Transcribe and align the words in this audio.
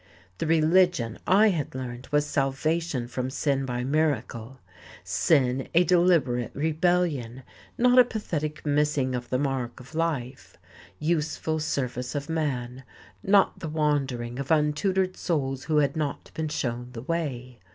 The 0.39 0.47
"religion" 0.47 1.19
I 1.27 1.49
had 1.49 1.75
learned 1.75 2.07
was 2.09 2.25
salvation 2.25 3.07
from 3.07 3.29
sin 3.29 3.67
by 3.67 3.83
miracle: 3.83 4.59
sin 5.03 5.67
a 5.75 5.83
deliberate 5.83 6.49
rebellion, 6.55 7.43
not 7.77 7.99
a 7.99 8.03
pathetic 8.03 8.65
missing 8.65 9.13
of 9.13 9.29
the 9.29 9.37
mark 9.37 9.79
of 9.79 9.93
life; 9.93 10.57
useful 10.97 11.59
service 11.59 12.15
of 12.15 12.29
man, 12.29 12.81
not 13.21 13.59
the 13.59 13.69
wandering 13.69 14.39
of 14.39 14.49
untutored 14.49 15.17
souls 15.17 15.65
who 15.65 15.77
had 15.77 15.95
not 15.95 16.31
been 16.33 16.47
shown 16.49 16.93
the 16.93 17.03
way. 17.03 17.59